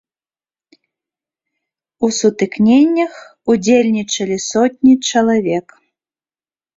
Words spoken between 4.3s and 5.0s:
сотні